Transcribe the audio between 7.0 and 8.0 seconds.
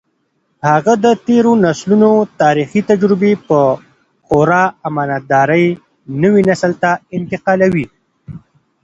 انتقالوي.